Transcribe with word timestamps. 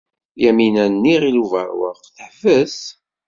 Yamina 0.43 0.85
n 0.87 1.03
Yiɣil 1.09 1.37
Ubeṛwaq 1.43 1.99
teḥbes. 2.17 2.79